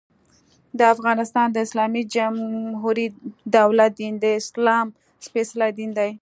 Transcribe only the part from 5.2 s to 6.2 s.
سپيڅلی دين دى.